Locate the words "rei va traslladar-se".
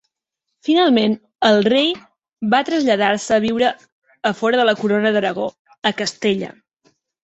1.67-3.37